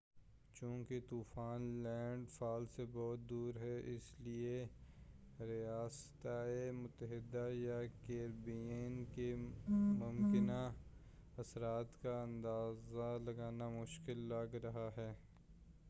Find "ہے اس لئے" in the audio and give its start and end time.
3.55-4.65